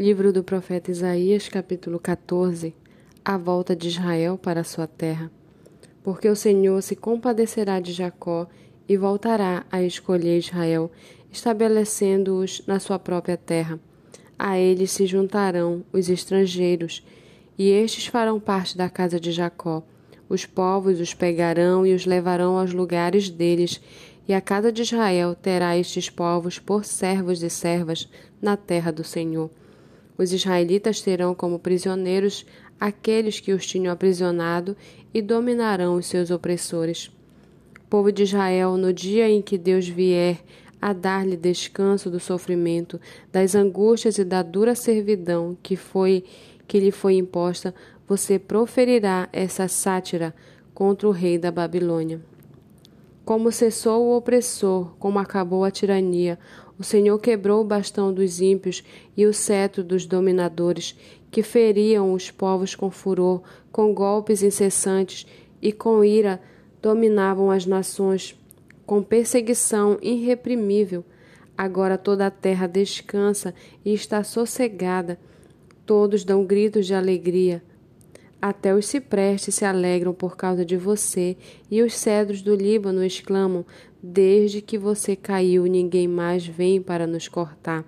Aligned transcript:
Livro 0.00 0.32
do 0.32 0.44
profeta 0.44 0.92
Isaías, 0.92 1.48
capítulo 1.48 1.98
14 1.98 2.72
A 3.24 3.36
volta 3.36 3.74
de 3.74 3.88
Israel 3.88 4.38
para 4.38 4.62
sua 4.62 4.86
terra. 4.86 5.28
Porque 6.04 6.28
o 6.28 6.36
Senhor 6.36 6.80
se 6.82 6.94
compadecerá 6.94 7.80
de 7.80 7.92
Jacó 7.92 8.46
e 8.88 8.96
voltará 8.96 9.66
a 9.72 9.82
escolher 9.82 10.38
Israel, 10.38 10.88
estabelecendo-os 11.32 12.62
na 12.64 12.78
sua 12.78 12.96
própria 12.96 13.36
terra. 13.36 13.80
A 14.38 14.56
eles 14.56 14.92
se 14.92 15.04
juntarão 15.04 15.84
os 15.92 16.08
estrangeiros, 16.08 17.04
e 17.58 17.68
estes 17.68 18.06
farão 18.06 18.38
parte 18.38 18.78
da 18.78 18.88
casa 18.88 19.18
de 19.18 19.32
Jacó. 19.32 19.82
Os 20.28 20.46
povos 20.46 21.00
os 21.00 21.12
pegarão 21.12 21.84
e 21.84 21.92
os 21.92 22.06
levarão 22.06 22.56
aos 22.56 22.72
lugares 22.72 23.28
deles, 23.28 23.80
e 24.28 24.32
a 24.32 24.40
casa 24.40 24.70
de 24.70 24.82
Israel 24.82 25.34
terá 25.34 25.76
estes 25.76 26.08
povos 26.08 26.56
por 26.56 26.84
servos 26.84 27.42
e 27.42 27.50
servas 27.50 28.08
na 28.40 28.56
terra 28.56 28.92
do 28.92 29.02
Senhor. 29.02 29.50
Os 30.18 30.32
israelitas 30.32 31.00
terão 31.00 31.32
como 31.32 31.60
prisioneiros 31.60 32.44
aqueles 32.80 33.38
que 33.38 33.52
os 33.52 33.64
tinham 33.64 33.92
aprisionado 33.92 34.76
e 35.14 35.22
dominarão 35.22 35.94
os 35.94 36.06
seus 36.06 36.32
opressores. 36.32 37.10
Povo 37.88 38.10
de 38.10 38.24
Israel, 38.24 38.76
no 38.76 38.92
dia 38.92 39.30
em 39.30 39.40
que 39.40 39.56
Deus 39.56 39.88
vier 39.88 40.40
a 40.80 40.92
dar-lhe 40.92 41.36
descanso 41.36 42.10
do 42.10 42.20
sofrimento, 42.20 43.00
das 43.32 43.54
angústias 43.54 44.18
e 44.18 44.24
da 44.24 44.42
dura 44.42 44.74
servidão 44.74 45.56
que 45.62 45.76
foi 45.76 46.24
que 46.66 46.78
lhe 46.78 46.90
foi 46.90 47.14
imposta, 47.14 47.74
você 48.06 48.38
proferirá 48.38 49.26
essa 49.32 49.66
sátira 49.68 50.34
contra 50.74 51.08
o 51.08 51.10
rei 51.10 51.38
da 51.38 51.50
Babilônia. 51.50 52.20
Como 53.24 53.50
cessou 53.50 54.04
o 54.04 54.16
opressor, 54.16 54.94
como 54.98 55.18
acabou 55.18 55.64
a 55.64 55.70
tirania, 55.70 56.38
o 56.78 56.84
Senhor 56.84 57.18
quebrou 57.18 57.60
o 57.60 57.64
bastão 57.64 58.12
dos 58.12 58.40
ímpios 58.40 58.84
e 59.16 59.26
o 59.26 59.34
cetro 59.34 59.82
dos 59.82 60.06
dominadores, 60.06 60.96
que 61.30 61.42
feriam 61.42 62.12
os 62.12 62.30
povos 62.30 62.74
com 62.74 62.90
furor, 62.90 63.42
com 63.72 63.92
golpes 63.92 64.42
incessantes 64.42 65.26
e 65.60 65.72
com 65.72 66.04
ira 66.04 66.40
dominavam 66.80 67.50
as 67.50 67.66
nações, 67.66 68.38
com 68.86 69.02
perseguição 69.02 69.98
irreprimível. 70.00 71.04
Agora 71.56 71.98
toda 71.98 72.26
a 72.26 72.30
terra 72.30 72.68
descansa 72.68 73.52
e 73.84 73.92
está 73.92 74.22
sossegada. 74.22 75.18
Todos 75.84 76.22
dão 76.22 76.44
gritos 76.44 76.86
de 76.86 76.94
alegria. 76.94 77.62
Até 78.40 78.72
os 78.72 78.86
ciprestes 78.86 79.56
se 79.56 79.64
alegram 79.64 80.14
por 80.14 80.36
causa 80.36 80.64
de 80.64 80.76
você, 80.76 81.36
e 81.68 81.82
os 81.82 81.94
cedros 81.94 82.40
do 82.40 82.54
Líbano 82.54 83.02
exclamam: 83.02 83.66
Desde 84.02 84.62
que 84.62 84.78
você 84.78 85.16
caiu, 85.16 85.64
ninguém 85.64 86.06
mais 86.06 86.46
vem 86.46 86.80
para 86.80 87.06
nos 87.06 87.26
cortar. 87.26 87.84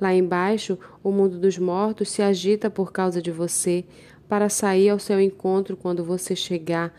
Lá 0.00 0.14
embaixo, 0.14 0.78
o 1.02 1.10
mundo 1.10 1.38
dos 1.38 1.58
mortos 1.58 2.10
se 2.10 2.22
agita 2.22 2.70
por 2.70 2.92
causa 2.92 3.20
de 3.20 3.30
você, 3.30 3.84
para 4.28 4.48
sair 4.48 4.88
ao 4.88 4.98
seu 4.98 5.20
encontro 5.20 5.76
quando 5.76 6.02
você 6.02 6.34
chegar. 6.34 6.94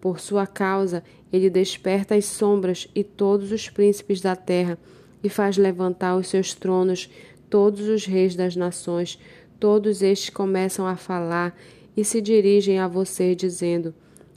Por 0.00 0.20
sua 0.20 0.46
causa, 0.46 1.02
ele 1.32 1.50
desperta 1.50 2.14
as 2.14 2.24
sombras 2.24 2.88
e 2.94 3.02
todos 3.02 3.50
os 3.50 3.68
príncipes 3.68 4.20
da 4.20 4.36
terra, 4.36 4.78
e 5.22 5.28
faz 5.28 5.56
levantar 5.56 6.16
os 6.16 6.28
seus 6.28 6.54
tronos 6.54 7.10
todos 7.50 7.88
os 7.88 8.06
reis 8.06 8.34
das 8.34 8.56
nações. 8.56 9.18
Todos 9.58 10.02
estes 10.02 10.30
começam 10.30 10.86
a 10.86 10.96
falar 10.96 11.56
e 11.96 12.04
se 12.04 12.20
dirigem 12.20 12.78
a 12.78 12.88
você, 12.88 13.34
dizendo: 13.34 13.94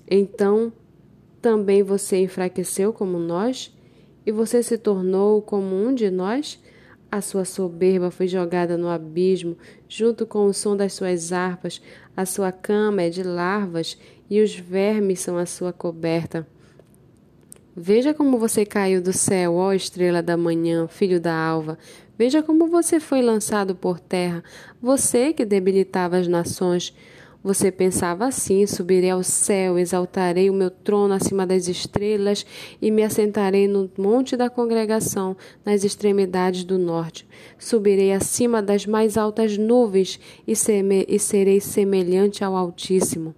Então 0.10 0.74
também 1.46 1.84
você 1.84 2.18
enfraqueceu 2.24 2.92
como 2.92 3.20
nós? 3.20 3.72
E 4.26 4.32
você 4.32 4.64
se 4.64 4.80
tornou 4.80 5.44
como 5.44 5.76
um 5.76 5.94
de 5.94 6.10
nós? 6.10 6.60
A 7.12 7.22
sua 7.22 7.46
soberba 7.46 8.10
foi 8.10 8.28
jogada 8.28 8.76
no 8.76 8.90
abismo, 8.90 9.56
junto 9.88 10.26
com 10.26 10.48
o 10.48 10.54
som 10.56 10.76
das 10.76 10.94
suas 10.94 11.32
harpas. 11.32 11.80
A 12.18 12.26
sua 12.26 12.52
cama 12.52 13.04
é 13.04 13.12
de 13.12 13.22
larvas 13.22 13.96
e 14.28 14.42
os 14.42 14.56
vermes 14.56 15.20
são 15.20 15.38
a 15.38 15.46
sua 15.46 15.72
coberta. 15.72 16.48
Veja 17.78 18.12
como 18.12 18.40
você 18.40 18.66
caiu 18.66 19.00
do 19.00 19.14
céu, 19.14 19.54
ó 19.54 19.72
estrela 19.72 20.24
da 20.24 20.36
manhã, 20.36 20.88
filho 20.88 21.20
da 21.20 21.36
alva. 21.36 21.78
Veja 22.18 22.42
como 22.42 22.66
você 22.66 23.00
foi 23.00 23.22
lançado 23.22 23.76
por 23.76 24.00
terra, 24.00 24.44
você 24.82 25.32
que 25.32 25.46
debilitava 25.46 26.18
as 26.18 26.28
nações. 26.28 26.92
Você 27.46 27.72
pensava 27.72 28.26
assim: 28.26 28.66
subirei 28.66 29.12
ao 29.12 29.22
céu, 29.22 29.78
exaltarei 29.78 30.50
o 30.50 30.54
meu 30.54 30.72
trono 30.72 31.14
acima 31.14 31.46
das 31.46 31.68
estrelas 31.68 32.44
e 32.82 32.90
me 32.90 33.04
assentarei 33.04 33.68
no 33.68 33.88
monte 33.96 34.36
da 34.36 34.50
congregação, 34.50 35.38
nas 35.64 35.84
extremidades 35.84 36.64
do 36.64 36.80
norte. 36.80 37.28
Subirei 37.60 38.14
acima 38.14 38.64
das 38.64 38.88
mais 38.88 39.16
altas 39.16 39.60
nuvens 39.60 40.20
e, 40.48 40.56
seme 40.56 41.06
e 41.08 41.20
serei 41.20 41.62
semelhante 41.62 42.44
ao 42.44 42.56
Altíssimo. 42.56 43.36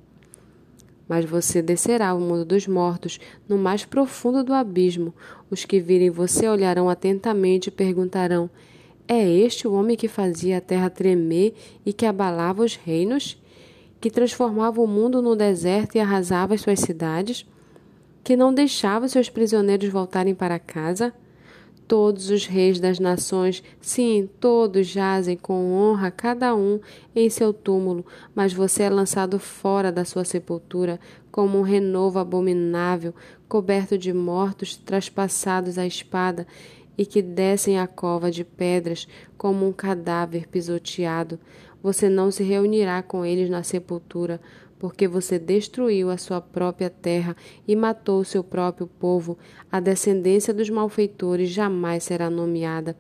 Mas 1.06 1.26
você 1.26 1.62
descerá 1.62 2.08
ao 2.08 2.20
mundo 2.22 2.46
dos 2.46 2.66
mortos, 2.66 3.20
no 3.46 3.58
mais 3.58 3.84
profundo 3.84 4.42
do 4.42 4.54
abismo. 4.54 5.14
Os 5.52 5.66
que 5.66 5.82
virem 5.82 6.10
você 6.10 6.48
olharão 6.48 6.90
atentamente 6.90 7.68
e 7.68 7.72
perguntarão: 7.72 8.50
É 9.06 9.22
este 9.30 9.68
o 9.68 9.74
homem 9.74 9.98
que 9.98 10.08
fazia 10.08 10.60
a 10.60 10.62
terra 10.62 10.90
tremer 10.90 11.54
e 11.86 11.92
que 11.92 12.06
abalava 12.06 12.64
os 12.64 12.74
reinos? 12.74 13.38
Que 14.00 14.12
transformava 14.12 14.82
o 14.82 14.88
mundo 14.88 15.22
no 15.22 15.36
deserto 15.36 15.96
e 15.96 16.00
arrasava 16.00 16.54
as 16.54 16.62
suas 16.62 16.80
cidades, 16.80 17.46
que 18.24 18.36
não 18.36 18.54
deixava 18.54 19.08
seus 19.08 19.30
prisioneiros 19.30 19.90
voltarem 19.90 20.36
para 20.36 20.60
casa? 20.60 21.14
Todos 21.88 22.30
os 22.30 22.46
reis 22.46 22.82
das 22.82 23.00
nações, 23.00 23.64
sim, 23.80 24.30
todos 24.42 24.88
jazem 24.88 25.38
com 25.38 25.72
honra, 25.72 26.12
cada 26.12 26.54
um 26.54 26.82
em 27.16 27.30
seu 27.30 27.54
túmulo, 27.54 28.06
mas 28.36 28.52
você 28.52 28.84
é 28.84 28.90
lançado 28.90 29.40
fora 29.40 29.90
da 29.90 30.04
sua 30.04 30.26
sepultura, 30.26 31.00
como 31.32 31.58
um 31.58 31.62
renovo 31.62 32.20
abominável, 32.20 33.16
coberto 33.48 33.98
de 33.98 34.12
mortos 34.12 34.76
traspassados 34.76 35.78
à 35.78 35.88
espada, 35.88 36.46
e 36.98 37.06
que 37.06 37.22
descem 37.22 37.80
a 37.80 37.88
cova 37.88 38.32
de 38.32 38.44
pedras 38.44 39.08
como 39.38 39.68
um 39.68 39.72
cadáver 39.72 40.48
pisoteado. 40.48 41.40
Você 41.82 42.10
não 42.10 42.32
se 42.32 42.44
reunirá 42.44 43.02
com 43.02 43.26
eles 43.26 43.50
na 43.50 43.64
sepultura, 43.64 44.42
porque 44.80 45.08
você 45.08 45.40
destruiu 45.40 46.10
a 46.10 46.18
sua 46.18 46.40
própria 46.40 46.90
terra 46.90 47.36
e 47.68 47.76
matou 47.76 48.20
o 48.20 48.26
seu 48.26 48.44
próprio 48.44 48.88
povo. 48.88 49.38
A 49.72 49.80
descendência 49.80 50.54
dos 50.54 50.70
malfeitores 50.70 51.50
jamais 51.50 52.04
será 52.04 52.30
nomeada. 52.30 52.96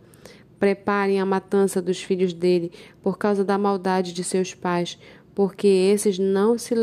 Preparem 0.59 1.19
a 1.19 1.25
matança 1.25 1.81
dos 1.81 2.01
filhos 2.01 2.33
dele, 2.33 2.71
por 3.01 3.17
causa 3.17 3.43
da 3.43 3.57
maldade 3.57 4.11
de 4.11 4.23
seus 4.23 4.55
pais, 4.55 4.97
porque 5.35 5.67
esses 5.67 6.17
não 6.17 6.57
se 6.57 6.73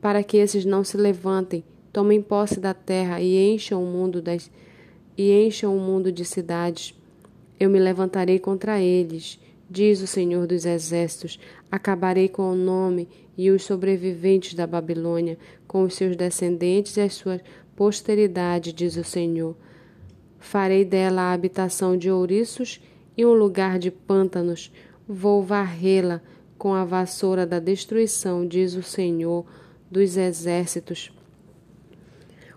para 0.00 0.22
que 0.22 0.38
esses 0.38 0.64
não 0.64 0.82
se 0.82 0.96
levantem, 0.96 1.62
tomem 1.92 2.22
posse 2.22 2.58
da 2.58 2.72
terra 2.72 3.20
e 3.20 3.52
encham 3.52 3.82
o 3.82 3.86
mundo 3.86 4.22
das 4.22 4.50
e 5.18 5.30
encham 5.46 5.76
o 5.76 5.80
mundo 5.80 6.10
de 6.10 6.24
cidades. 6.24 6.94
Eu 7.58 7.68
me 7.68 7.78
levantarei 7.78 8.38
contra 8.38 8.80
eles 8.80 9.38
Diz 9.70 10.02
o 10.02 10.06
Senhor 10.06 10.48
dos 10.48 10.66
Exércitos: 10.66 11.38
acabarei 11.70 12.28
com 12.28 12.50
o 12.50 12.56
nome 12.56 13.08
e 13.38 13.52
os 13.52 13.62
sobreviventes 13.62 14.52
da 14.54 14.66
Babilônia, 14.66 15.38
com 15.68 15.84
os 15.84 15.94
seus 15.94 16.16
descendentes 16.16 16.96
e 16.96 17.00
a 17.02 17.08
sua 17.08 17.40
posteridade, 17.76 18.72
diz 18.72 18.96
o 18.96 19.04
Senhor. 19.04 19.56
Farei 20.40 20.84
dela 20.84 21.22
a 21.22 21.32
habitação 21.32 21.96
de 21.96 22.10
ouriços 22.10 22.80
e 23.16 23.24
um 23.24 23.32
lugar 23.32 23.78
de 23.78 23.92
pântanos. 23.92 24.72
Vou 25.06 25.40
varrê-la 25.40 26.20
com 26.58 26.74
a 26.74 26.84
vassoura 26.84 27.46
da 27.46 27.60
destruição, 27.60 28.44
diz 28.44 28.74
o 28.74 28.82
Senhor 28.82 29.46
dos 29.88 30.16
Exércitos. 30.16 31.12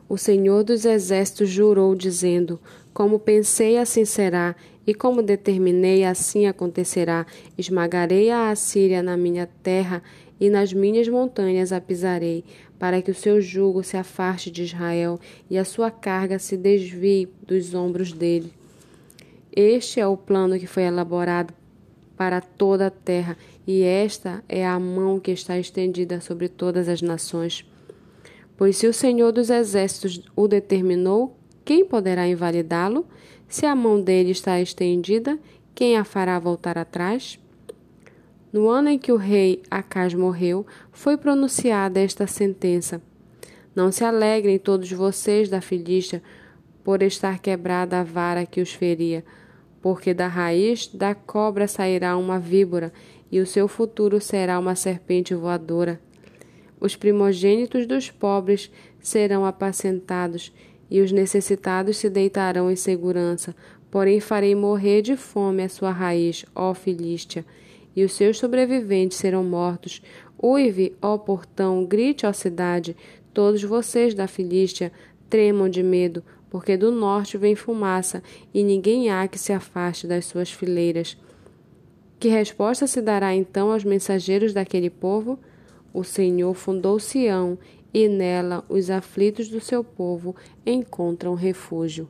O 0.09 0.18
Senhor 0.18 0.63
dos 0.63 0.84
Exércitos 0.84 1.50
jurou, 1.50 1.95
dizendo: 1.95 2.59
Como 2.94 3.19
pensei, 3.19 3.78
assim 3.78 4.03
será, 4.03 4.56
e 4.85 4.94
como 4.94 5.21
determinei, 5.21 6.03
assim 6.03 6.45
acontecerá: 6.45 7.25
esmagarei 7.57 8.30
a 8.30 8.50
Assíria 8.50 9.01
na 9.01 9.15
minha 9.15 9.47
terra 9.62 10.03
e 10.39 10.50
nas 10.50 10.74
minhas 10.74 11.07
montanhas 11.07 11.71
a 11.71 11.80
pisarei, 11.80 12.44
para 12.77 13.01
que 13.01 13.12
o 13.12 13.15
seu 13.15 13.39
jugo 13.39 13.83
se 13.83 13.95
afaste 13.95 14.51
de 14.51 14.63
Israel 14.63 15.19
e 15.50 15.57
a 15.57 15.63
sua 15.63 15.89
carga 15.89 16.38
se 16.38 16.57
desvie 16.57 17.30
dos 17.47 17.74
ombros 17.74 18.12
dele. 18.12 18.51
Este 19.56 20.00
é 20.00 20.07
o 20.07 20.18
plano 20.18 20.59
que 20.59 20.68
foi 20.68 20.83
elaborado 20.83 21.53
para 22.18 22.41
toda 22.41 22.88
a 22.88 22.91
terra, 22.91 23.38
e 23.65 23.83
esta 23.83 24.44
é 24.50 24.65
a 24.65 24.80
mão 24.80 25.19
que 25.19 25.31
está 25.31 25.57
estendida 25.57 26.19
sobre 26.19 26.47
todas 26.50 26.89
as 26.89 27.01
nações. 27.01 27.65
Pois 28.57 28.77
se 28.77 28.88
o 28.88 28.94
Senhor 28.94 29.31
dos 29.31 29.50
Exércitos 29.50 30.21
o 30.35 30.47
determinou, 30.47 31.38
quem 31.65 31.85
poderá 31.85 32.27
invalidá-lo? 32.27 33.06
Se 33.53 33.67
a 33.67 33.75
mão 33.75 34.01
dele 34.01 34.31
está 34.31 34.59
estendida, 34.59 35.38
quem 35.75 35.95
a 35.95 36.03
fará 36.03 36.39
voltar 36.39 36.75
atrás? 36.75 37.39
No 38.51 38.67
ano 38.67 38.89
em 38.89 38.97
que 38.97 39.11
o 39.11 39.15
rei 39.15 39.61
Acas 39.69 40.15
morreu, 40.15 40.65
foi 40.91 41.17
pronunciada 41.17 42.00
esta 42.00 42.25
sentença: 42.25 43.00
Não 43.75 43.91
se 43.91 44.03
alegrem 44.03 44.57
todos 44.57 44.91
vocês 44.91 45.50
da 45.50 45.61
Filístia 45.61 46.23
por 46.83 47.03
estar 47.03 47.38
quebrada 47.38 48.00
a 48.00 48.03
vara 48.03 48.44
que 48.44 48.59
os 48.59 48.73
feria, 48.73 49.23
porque 49.83 50.15
da 50.15 50.27
raiz 50.27 50.88
da 50.88 51.13
cobra 51.13 51.67
sairá 51.67 52.17
uma 52.17 52.39
víbora, 52.39 52.91
e 53.31 53.39
o 53.39 53.45
seu 53.45 53.67
futuro 53.67 54.19
será 54.19 54.57
uma 54.57 54.73
serpente 54.73 55.35
voadora. 55.35 56.01
Os 56.79 56.95
primogênitos 56.95 57.85
dos 57.85 58.09
pobres 58.09 58.71
serão 58.99 59.45
apacentados, 59.45 60.51
e 60.94 61.01
os 61.01 61.12
necessitados 61.12 61.98
se 61.98 62.07
deitarão 62.07 62.69
em 62.69 62.75
segurança. 62.75 63.56
Porém, 63.90 64.19
farei 64.19 64.54
morrer 64.54 65.01
de 65.01 65.18
fome 65.18 65.63
a 65.63 65.68
sua 65.68 65.90
raiz, 65.90 66.45
ó 66.54 66.72
Filístia, 66.75 67.44
e 67.95 68.04
os 68.06 68.13
seus 68.13 68.38
sobreviventes 68.38 69.18
serão 69.18 69.44
mortos. 69.44 70.04
Uive, 70.42 70.95
ó 71.01 71.18
portão, 71.18 71.84
grite, 71.84 72.28
ó 72.28 72.31
cidade, 72.31 72.95
todos 73.34 73.63
vocês 73.63 74.13
da 74.13 74.28
Filístia 74.28 74.92
tremam 75.31 75.68
de 75.68 75.81
medo, 75.81 76.24
porque 76.48 76.78
do 76.78 76.92
norte 76.92 77.40
vem 77.40 77.56
fumaça, 77.56 78.22
e 78.54 78.63
ninguém 78.63 79.10
há 79.10 79.28
que 79.28 79.40
se 79.40 79.51
afaste 79.51 80.06
das 80.06 80.25
suas 80.25 80.51
fileiras. 80.51 81.18
Que 82.19 82.28
resposta 82.28 82.86
se 82.86 83.01
dará 83.01 83.34
então 83.34 83.72
aos 83.72 83.84
mensageiros 83.84 84.54
daquele 84.54 84.92
povo? 84.92 85.40
O 85.92 86.04
Senhor 86.04 86.54
fundou 86.54 87.00
Sião, 87.00 87.57
e 87.94 88.07
nela 88.07 88.66
os 88.68 88.90
aflitos 88.90 89.48
do 89.48 89.60
seu 89.60 89.84
povo 89.84 90.36
encontram 90.66 91.36
refúgio. 91.36 92.10